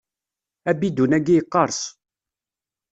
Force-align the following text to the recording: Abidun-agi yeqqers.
Abidun-agi 0.69 1.33
yeqqers. 1.35 1.79